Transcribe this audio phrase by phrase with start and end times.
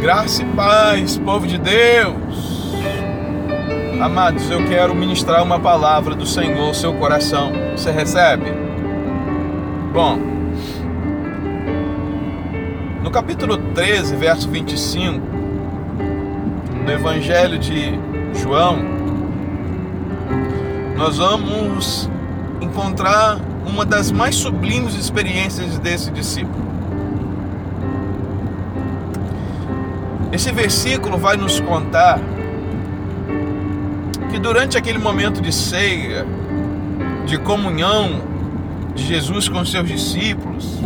[0.00, 2.74] Graça e paz, povo de Deus.
[4.00, 7.50] Amados, eu quero ministrar uma palavra do Senhor ao seu coração.
[7.72, 8.52] Você recebe?
[9.92, 10.18] Bom,
[13.02, 15.18] no capítulo 13, verso 25,
[16.84, 17.98] do Evangelho de
[18.34, 18.78] João,
[20.96, 22.10] nós vamos
[22.60, 26.65] encontrar uma das mais sublimes experiências desse discípulo.
[30.36, 32.20] Esse versículo vai nos contar
[34.30, 36.26] que durante aquele momento de ceia,
[37.24, 38.20] de comunhão
[38.94, 40.78] de Jesus com seus discípulos,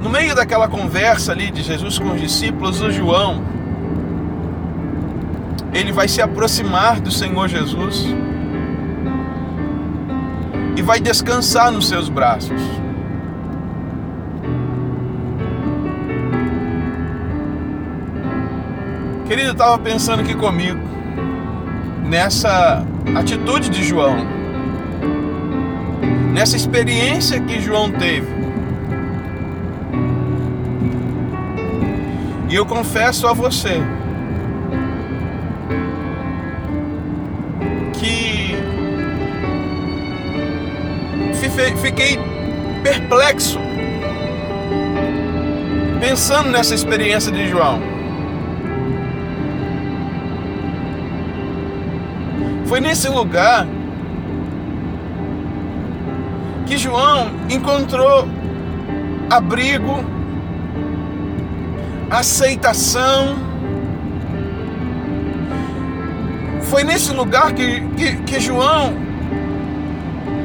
[0.00, 3.42] no meio daquela conversa ali de Jesus com os discípulos, o João,
[5.74, 8.06] ele vai se aproximar do Senhor Jesus
[10.76, 12.85] e vai descansar nos seus braços.
[19.26, 20.78] Querido, eu estava pensando aqui comigo
[22.04, 24.16] nessa atitude de João,
[26.32, 28.28] nessa experiência que João teve.
[32.48, 33.82] E eu confesso a você
[37.94, 38.54] que
[41.82, 42.16] fiquei
[42.84, 43.58] perplexo
[46.00, 47.95] pensando nessa experiência de João.
[52.66, 53.64] Foi nesse lugar
[56.66, 58.28] que João encontrou
[59.30, 60.04] abrigo,
[62.10, 63.36] aceitação.
[66.62, 68.92] Foi nesse lugar que, que, que João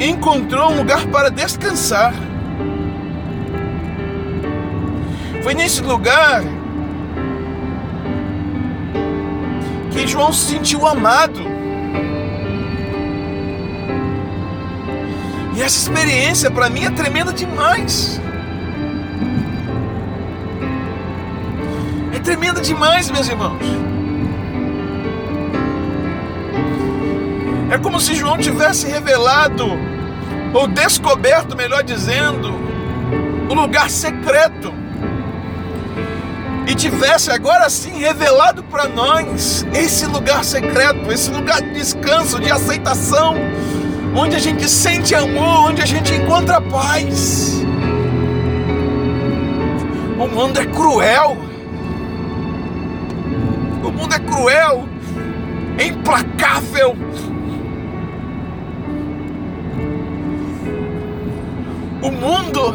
[0.00, 2.12] encontrou um lugar para descansar.
[5.44, 6.42] Foi nesse lugar
[9.92, 11.57] que João se sentiu amado.
[15.58, 18.20] E essa experiência para mim é tremenda demais.
[22.14, 23.58] É tremenda demais, meus irmãos.
[27.72, 29.66] É como se João tivesse revelado,
[30.54, 32.52] ou descoberto, melhor dizendo,
[33.50, 34.72] o lugar secreto.
[36.68, 42.48] E tivesse agora sim revelado para nós esse lugar secreto, esse lugar de descanso, de
[42.48, 43.34] aceitação,
[44.14, 47.62] onde a gente sente amor, onde a gente encontra paz.
[50.18, 51.36] O mundo é cruel.
[53.84, 54.88] O mundo é cruel,
[55.78, 56.96] é implacável.
[62.02, 62.74] O mundo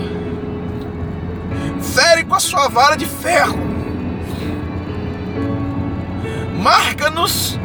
[1.82, 3.58] fere com a sua vara de ferro,
[6.62, 7.60] marca-nos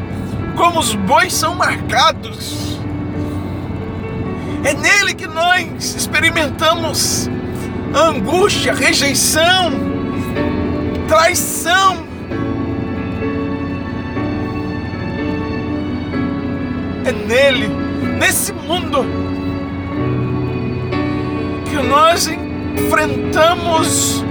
[0.56, 2.77] como os bois são marcados.
[4.64, 7.28] É nele que nós experimentamos
[7.94, 9.72] angústia, rejeição,
[11.06, 12.06] traição.
[17.04, 17.68] É nele,
[18.18, 19.04] nesse mundo,
[21.70, 24.24] que nós enfrentamos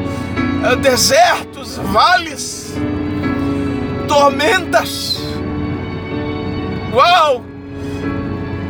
[0.64, 2.76] eh, desertos, vales,
[4.08, 5.20] tormentas.
[6.94, 7.47] Uau!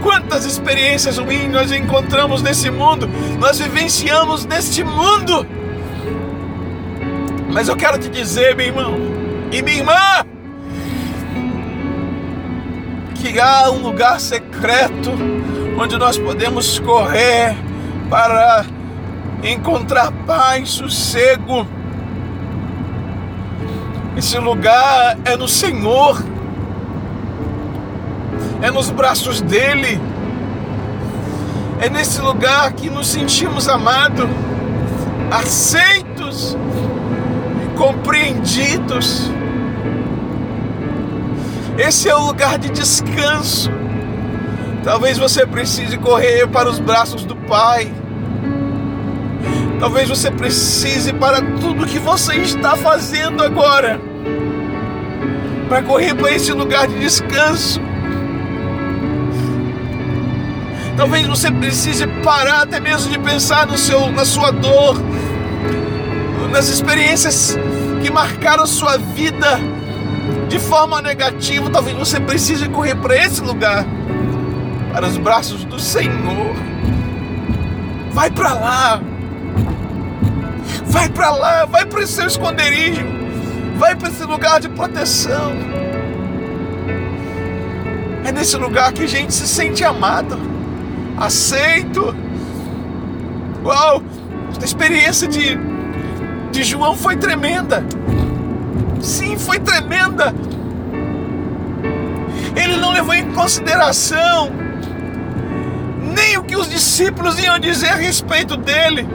[0.07, 5.45] Quantas experiências ruins nós encontramos nesse mundo, nós vivenciamos neste mundo.
[7.51, 8.95] Mas eu quero te dizer, meu irmão
[9.51, 10.25] e minha irmã,
[13.15, 15.11] que há um lugar secreto
[15.77, 17.57] onde nós podemos correr
[18.09, 18.65] para
[19.43, 21.67] encontrar paz, sossego.
[24.15, 26.23] Esse lugar é no Senhor
[28.61, 29.99] é nos braços dele.
[31.79, 34.27] É nesse lugar que nos sentimos amados,
[35.29, 36.57] aceitos,
[37.77, 39.31] compreendidos.
[41.77, 43.71] Esse é o lugar de descanso.
[44.83, 47.91] Talvez você precise correr para os braços do Pai.
[49.79, 54.01] Talvez você precise para tudo que você está fazendo agora.
[55.69, 57.79] Para correr para esse lugar de descanso.
[60.97, 64.99] Talvez você precise parar até mesmo de pensar no seu, na sua dor,
[66.51, 67.55] nas experiências
[68.01, 69.59] que marcaram sua vida
[70.49, 71.69] de forma negativa.
[71.69, 73.85] Talvez você precise correr para esse lugar,
[74.91, 76.55] para os braços do Senhor.
[78.11, 79.01] Vai para lá.
[80.83, 83.05] Vai para lá, vai para esse seu esconderijo,
[83.77, 85.53] vai para esse lugar de proteção.
[88.25, 90.39] É nesse lugar que a gente se sente amado,
[91.17, 92.15] aceito.
[93.63, 94.01] Uau!
[94.61, 95.57] A experiência de,
[96.51, 97.83] de João foi tremenda.
[99.01, 100.33] Sim, foi tremenda.
[102.55, 104.51] Ele não levou em consideração
[106.01, 109.07] nem o que os discípulos iam dizer a respeito dele.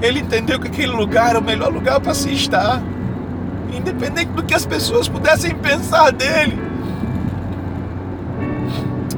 [0.00, 2.82] Ele entendeu que aquele lugar era o melhor lugar para se estar,
[3.76, 6.58] independente do que as pessoas pudessem pensar dele.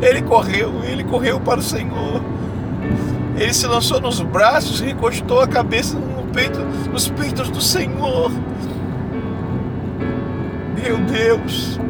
[0.01, 2.23] Ele correu, ele correu para o Senhor.
[3.37, 6.61] Ele se lançou nos braços e encostou a cabeça no peito,
[6.93, 8.31] nos peitos do Senhor.
[10.77, 11.81] Meu Deus.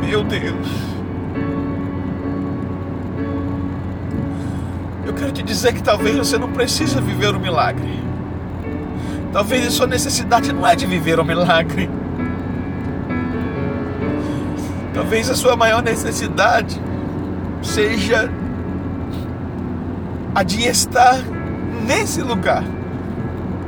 [0.00, 0.88] Meu Deus.
[5.18, 8.07] quero te dizer que talvez você não precisa viver o milagre.
[9.32, 11.88] Talvez a sua necessidade não é de viver o milagre.
[14.94, 16.80] Talvez a sua maior necessidade
[17.62, 18.30] seja
[20.34, 21.18] a de estar
[21.86, 22.64] nesse lugar,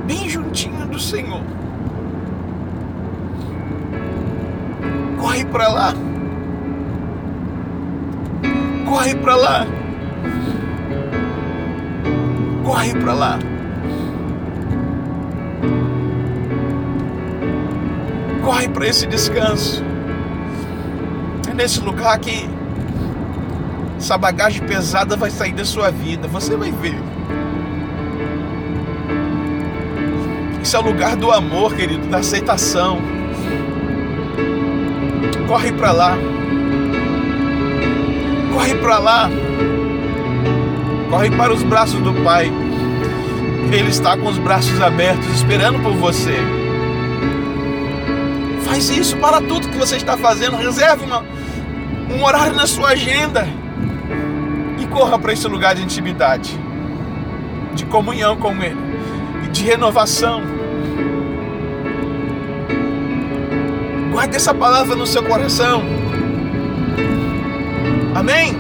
[0.07, 1.43] bem juntinho do Senhor.
[5.19, 5.95] Corre para lá.
[8.89, 9.67] Corre para lá
[12.71, 13.50] corre para lá.
[18.51, 19.81] Corre para esse descanso.
[21.49, 22.51] É nesse lugar que
[23.97, 26.27] essa bagagem pesada vai sair da sua vida.
[26.27, 26.99] Você vai ver.
[30.61, 33.01] Esse é o lugar do amor, querido, da aceitação.
[35.47, 36.19] Corre para lá.
[38.53, 39.31] Corre para lá.
[41.09, 42.51] Corre para os braços do Pai.
[43.71, 46.35] Ele está com os braços abertos, esperando por você.
[48.81, 50.57] Faz isso para tudo que você está fazendo.
[50.57, 51.23] Reserve uma,
[52.11, 53.47] um horário na sua agenda
[54.79, 56.59] e corra para esse lugar de intimidade,
[57.75, 58.79] de comunhão com Ele
[59.45, 60.41] e de renovação.
[64.13, 65.83] Guarde essa palavra no seu coração.
[68.15, 68.57] Amém?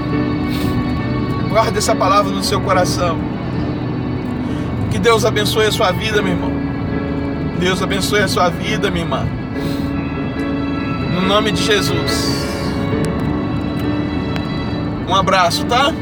[1.48, 3.18] Guarde essa palavra no seu coração.
[4.90, 6.52] Que Deus abençoe a sua vida, meu irmão.
[7.58, 9.40] Deus abençoe a sua vida, minha irmã.
[11.12, 12.46] No nome de Jesus.
[15.08, 15.92] Um abraço, tá?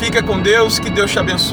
[0.00, 1.46] Fica com Deus, que Deus te abençoe.